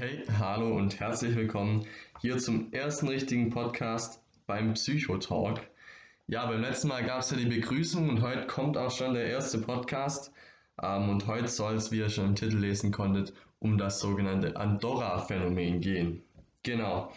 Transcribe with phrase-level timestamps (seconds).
[0.00, 1.84] Hey, hallo und herzlich willkommen
[2.22, 5.60] hier zum ersten richtigen Podcast beim Psychotalk.
[6.26, 9.26] Ja, beim letzten Mal gab es ja die Begrüßung und heute kommt auch schon der
[9.26, 10.32] erste Podcast.
[10.82, 14.56] Ähm, und heute soll es, wie ihr schon im Titel lesen konntet, um das sogenannte
[14.56, 16.22] Andorra-Phänomen gehen.
[16.62, 17.12] Genau.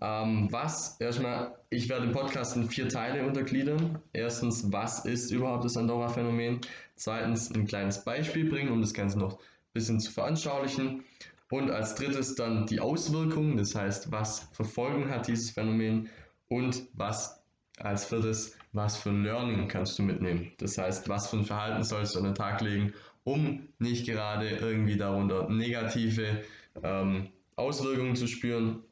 [0.00, 4.00] Ähm, was, erstmal, ich werde den Podcast in vier Teile untergliedern.
[4.12, 6.60] Erstens, was ist überhaupt das Andorra-Phänomen?
[6.96, 11.04] Zweitens, ein kleines Beispiel bringen, um das Ganze noch ein bisschen zu veranschaulichen.
[11.50, 16.08] Und als drittes dann die Auswirkungen, das heißt, was für Folgen hat dieses Phänomen
[16.48, 17.42] und was
[17.78, 20.52] als viertes, was für ein Learning kannst du mitnehmen.
[20.58, 22.92] Das heißt, was für ein Verhalten sollst du an den Tag legen,
[23.24, 26.42] um nicht gerade irgendwie darunter negative
[26.82, 28.82] ähm, Auswirkungen zu spüren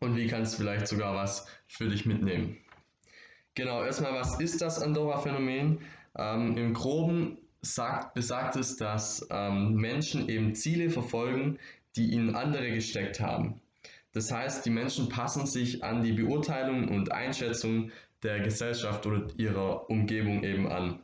[0.00, 2.56] und wie kannst du vielleicht sogar was für dich mitnehmen.
[3.54, 5.80] Genau, erstmal, was ist das Andorra-Phänomen?
[6.16, 11.58] Ähm, Im Groben sagt, besagt es, dass ähm, Menschen eben Ziele verfolgen,
[11.96, 13.60] die ihnen andere gesteckt haben.
[14.12, 17.90] Das heißt, die Menschen passen sich an die Beurteilung und Einschätzung
[18.22, 21.00] der Gesellschaft oder ihrer Umgebung eben an.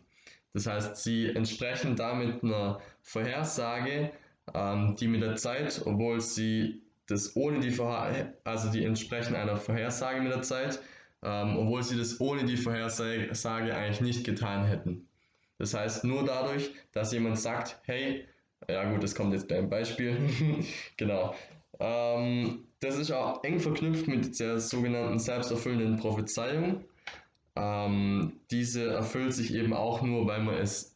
[0.52, 4.12] Das heißt, sie entsprechen damit einer Vorhersage,
[4.54, 9.56] ähm, die mit der Zeit, obwohl sie das ohne die Vorher also die entsprechen einer
[9.56, 10.80] Vorhersage mit der Zeit,
[11.22, 15.08] ähm, obwohl sie das ohne die Vorhersage eigentlich nicht getan hätten.
[15.58, 18.26] Das heißt, nur dadurch, dass jemand sagt, hey,
[18.70, 20.18] ja gut, das kommt jetzt bei einem Beispiel.
[20.96, 21.34] genau.
[21.80, 26.84] Ähm, das ist auch eng verknüpft mit der sogenannten selbsterfüllenden Prophezeiung.
[27.56, 30.94] Ähm, diese erfüllt sich eben auch nur, weil man es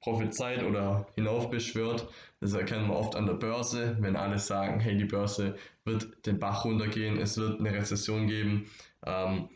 [0.00, 2.08] prophezeit oder hinaufbeschwört.
[2.40, 6.38] Das erkennen wir oft an der Börse, wenn alle sagen, hey, die Börse wird den
[6.38, 8.70] Bach runtergehen, es wird eine Rezession geben.
[9.04, 9.48] Ähm,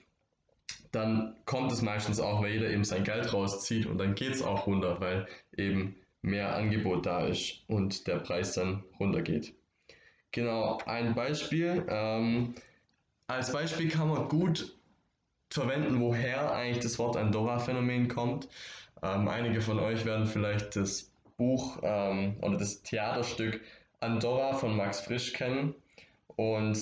[0.91, 4.43] dann kommt es meistens auch, weil jeder eben sein Geld rauszieht und dann geht es
[4.43, 9.55] auch runter, weil eben mehr Angebot da ist und der Preis dann runtergeht.
[10.31, 11.85] Genau, ein Beispiel.
[11.89, 12.55] Ähm,
[13.27, 14.77] als Beispiel kann man gut
[15.51, 18.49] verwenden, woher eigentlich das Wort Andorra-Phänomen kommt.
[19.03, 23.61] Ähm, einige von euch werden vielleicht das Buch ähm, oder das Theaterstück
[24.01, 25.75] Andorra von Max Frisch kennen.
[26.37, 26.79] Und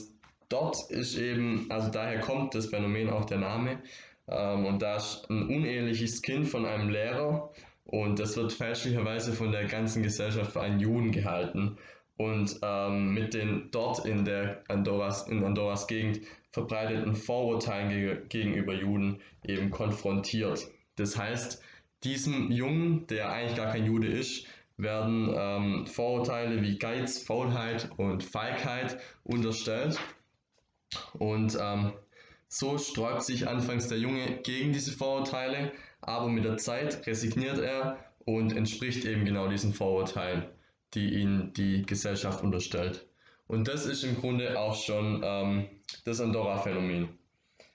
[0.49, 3.83] dort ist eben, also daher kommt das Phänomen auch der Name.
[4.29, 7.51] Ähm, und da ist ein uneheliches Kind von einem Lehrer
[7.85, 11.79] und das wird fälschlicherweise von der ganzen Gesellschaft für einen Juden gehalten
[12.17, 16.21] und ähm, mit den dort in der Andorras, in Andorras Gegend
[16.53, 20.69] verbreiteten Vorurteilen ge gegenüber Juden eben konfrontiert.
[20.97, 21.63] Das heißt,
[22.05, 28.25] diesem Jungen, der eigentlich gar kein Jude ist, werden ähm, Vorurteile wie Geiz, Faulheit und
[28.25, 29.99] Feigheit unterstellt.
[31.15, 31.93] Und ähm,
[32.49, 37.99] so sträubt sich anfangs der Junge gegen diese Vorurteile, aber mit der Zeit resigniert er
[38.25, 40.45] und entspricht eben genau diesen Vorurteilen,
[40.95, 43.07] die ihn die Gesellschaft unterstellt.
[43.47, 45.67] Und das ist im Grunde auch schon ähm,
[46.05, 47.09] das Andorra-Phänomen.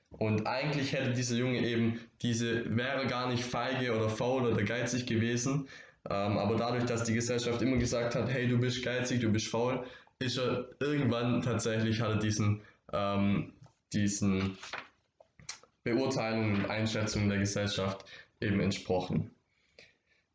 [0.10, 5.06] Und eigentlich hätte dieser Junge eben diese, wäre gar nicht feige oder faul oder geizig
[5.06, 5.68] gewesen,
[6.10, 9.48] ähm, aber dadurch, dass die Gesellschaft immer gesagt hat, hey, du bist geizig, du bist
[9.48, 9.84] faul,
[10.20, 12.62] ist er irgendwann tatsächlich, hat er diesen
[12.94, 13.52] ähm,
[13.96, 14.58] diesen
[15.86, 18.06] Beurteilungen und Einschätzungen der Gesellschaft
[18.42, 19.32] eben entsprochen.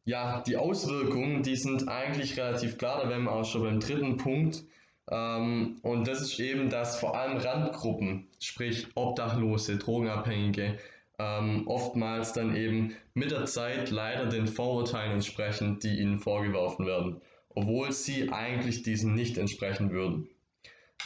[0.05, 4.17] Ja, die Auswirkungen, die sind eigentlich relativ klar, da wären wir auch schon beim dritten
[4.17, 4.65] Punkt.
[5.11, 10.79] Ähm, und das ist eben, dass vor allem Randgruppen, sprich Obdachlose, Drogenabhängige,
[11.19, 17.21] ähm, oftmals dann eben mit der Zeit leider den Vorurteilen entsprechen, die ihnen vorgeworfen werden,
[17.51, 20.29] obwohl sie eigentlich diesen nicht entsprechen würden.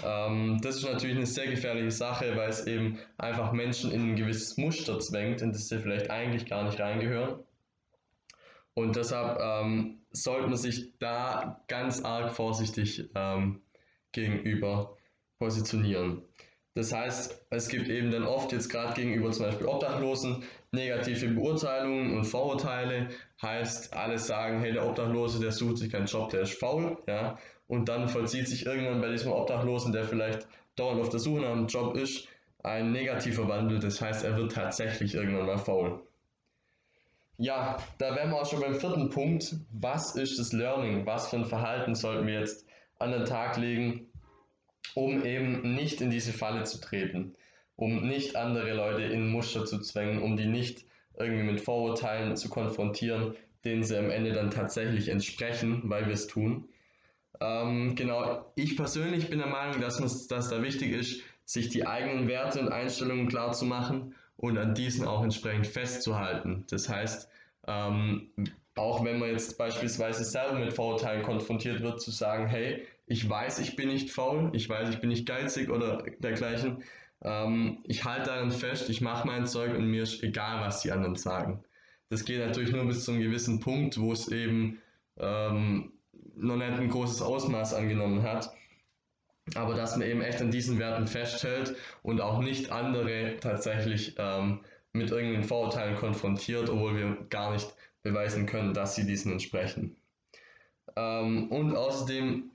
[0.03, 4.17] Ähm, das ist natürlich eine sehr gefährliche Sache, weil es eben einfach Menschen in ein
[4.17, 7.41] gewisses Muster zwängt, in das sie vielleicht eigentlich gar nicht reingehören.
[8.75, 13.63] Und deshalb ähm, sollte man sich da ganz arg vorsichtig ähm,
[14.13, 14.97] gegenüber
[15.39, 16.23] positionieren.
[16.75, 22.17] Das heißt, es gibt eben dann oft jetzt gerade gegenüber zum Beispiel Obdachlosen negative Beurteilungen
[22.17, 23.11] und Vorurteile.
[23.41, 26.99] Heißt, alle sagen, hey, der Obdachlose, der sucht sich keinen Job, der ist faul.
[27.07, 27.39] Ja?
[27.67, 30.47] Und dann vollzieht sich irgendwann bei diesem Obdachlosen, der vielleicht
[30.77, 32.29] dauernd auf der Suche nach einem Job ist,
[32.63, 33.79] ein negativer Wandel.
[33.79, 36.01] Das heißt, er wird tatsächlich irgendwann mal faul.
[37.37, 39.57] Ja, da wären wir auch schon beim vierten Punkt.
[39.73, 41.05] Was ist das Learning?
[41.05, 42.67] Was für ein Verhalten sollten wir jetzt
[42.99, 44.07] an den Tag legen,
[44.95, 47.35] um eben nicht in diese Falle zu treten,
[47.77, 50.85] um nicht andere Leute in Muster zu zwängen, um die nicht
[51.19, 53.35] irgendwie mit Vorurteilen zu konfrontieren,
[53.65, 56.69] denen sie am Ende dann tatsächlich entsprechen, weil wir es tun.
[57.41, 61.87] Ähm, genau, ich persönlich bin der Meinung, dass, es, dass da wichtig ist, sich die
[61.87, 66.65] eigenen Werte und Einstellungen klar zu machen und an diesen auch entsprechend festzuhalten.
[66.71, 67.29] Das heißt,
[67.67, 68.31] ähm,
[68.77, 73.59] auch wenn man jetzt beispielsweise selber mit Vorurteilen konfrontiert wird, zu sagen, hey, ich weiß,
[73.61, 76.83] ich bin nicht faul, ich weiß, ich bin nicht geizig oder dergleichen.
[77.23, 80.93] Ähm, ich halte daran fest, ich mache mein Zeug und mir ist egal, was die
[80.93, 81.63] anderen sagen.
[82.11, 84.81] Das geht natürlich nur bis zu einem gewissen Punkt, wo es eben
[85.19, 85.93] ähm,
[86.37, 88.53] noch nicht ein großes Ausmaß angenommen hat.
[89.55, 94.61] Aber dass man eben echt an diesen Werten festhält und auch nicht andere tatsächlich ähm,
[94.93, 99.97] mit irgendeinen Vorurteilen konfrontiert, obwohl wir gar nicht beweisen können, dass sie diesen entsprechen.
[100.97, 102.51] Ähm, und außerdem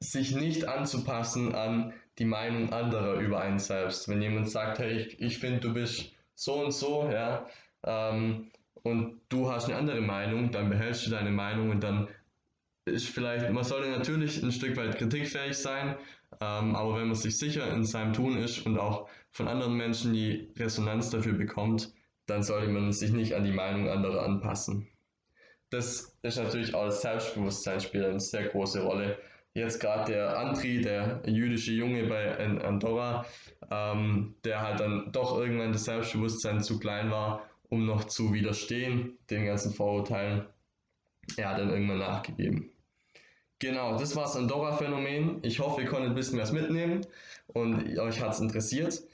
[0.00, 4.08] sich nicht anzupassen an die Meinung anderer über einen selbst.
[4.08, 7.46] Wenn jemand sagt, hey, ich, ich finde, du bist so und so, ja,
[7.84, 8.50] ähm,
[8.82, 12.08] und du hast eine andere Meinung, dann behältst du deine Meinung und dann
[12.84, 15.96] ist vielleicht, man sollte natürlich ein Stück weit kritikfähig sein,
[16.40, 20.12] ähm, aber wenn man sich sicher in seinem Tun ist und auch von anderen Menschen
[20.12, 21.92] die Resonanz dafür bekommt,
[22.26, 24.88] dann sollte man sich nicht an die Meinung anderer anpassen.
[25.70, 29.18] Das ist natürlich auch das Selbstbewusstsein spielt eine sehr große Rolle.
[29.54, 33.26] Jetzt gerade der Andri, der jüdische Junge bei Andorra,
[33.70, 39.18] ähm, der halt dann doch irgendwann das Selbstbewusstsein zu klein war, um noch zu widerstehen,
[39.30, 40.46] den ganzen Vorurteilen.
[41.36, 42.71] Er hat dann irgendwann nachgegeben.
[43.62, 45.38] Genau, das war das Andorra-Phänomen.
[45.42, 47.06] Ich hoffe, ihr konntet ein bisschen was mitnehmen
[47.46, 49.04] und euch hat es interessiert.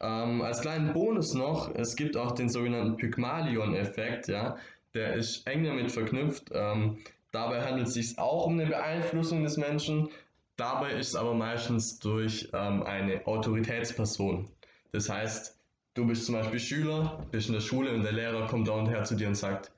[0.00, 4.56] Ähm, als kleinen Bonus noch, es gibt auch den sogenannten Pygmalion-Effekt, ja.
[4.94, 6.44] Der ist eng damit verknüpft.
[6.54, 6.96] Ähm,
[7.32, 10.08] dabei handelt es sich auch um eine Beeinflussung des Menschen.
[10.56, 14.48] Dabei ist es aber meistens durch ähm, eine Autoritätsperson.
[14.90, 15.54] Das heißt,
[15.92, 18.88] du bist zum Beispiel Schüler, bist in der Schule und der Lehrer kommt da und
[18.88, 19.70] her zu dir und sagt,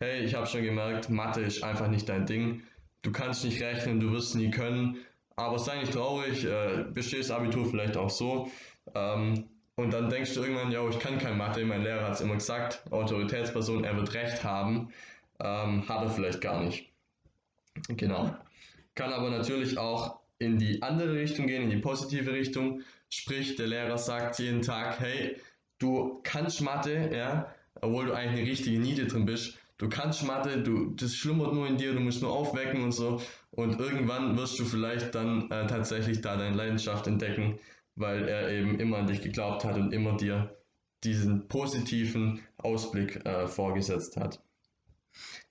[0.00, 2.60] hey, ich habe schon gemerkt, Mathe ist einfach nicht dein Ding
[3.02, 4.98] du kannst nicht rechnen, du wirst nie können,
[5.36, 8.50] aber sei nicht traurig, äh, bestehst Abitur vielleicht auch so.
[8.94, 9.44] Ähm,
[9.76, 12.34] und dann denkst du irgendwann, ja, ich kann kein Mathe, mein Lehrer hat es immer
[12.34, 14.92] gesagt, Autoritätsperson, er wird Recht haben,
[15.38, 16.90] ähm, hat er vielleicht gar nicht.
[17.88, 18.34] Genau.
[18.96, 22.82] Kann aber natürlich auch in die andere Richtung gehen, in die positive Richtung.
[23.08, 25.36] Sprich, der Lehrer sagt jeden Tag, hey,
[25.78, 30.62] du kannst Mathe, ja, obwohl du eigentlich eine richtige Niete drin bist, du kannst Mathe,
[30.62, 33.20] du, das schlummert nur in dir, du musst nur aufwecken und so.
[33.50, 37.58] Und irgendwann wirst du vielleicht dann äh, tatsächlich da deine Leidenschaft entdecken,
[37.96, 40.54] weil er eben immer an dich geglaubt hat und immer dir
[41.04, 44.40] diesen positiven Ausblick äh, vorgesetzt hat.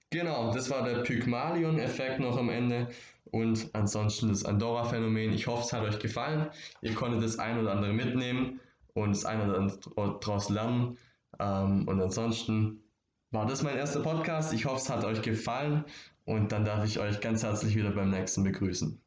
[0.09, 2.89] Genau, das war der Pygmalion-Effekt noch am Ende
[3.31, 5.33] und ansonsten das Andorra-Phänomen.
[5.33, 6.47] Ich hoffe, es hat euch gefallen.
[6.81, 8.59] Ihr konntet das ein oder andere mitnehmen
[8.93, 10.97] und das ein oder andere daraus lernen.
[11.39, 12.83] Ähm, und ansonsten
[13.31, 14.53] war das mein erster Podcast.
[14.53, 15.85] Ich hoffe, es hat euch gefallen
[16.25, 18.99] und dann darf ich euch ganz herzlich wieder beim nächsten begrüßen.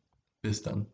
[0.42, 0.86] Bis dann.